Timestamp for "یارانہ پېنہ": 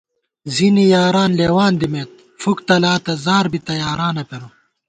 3.81-4.47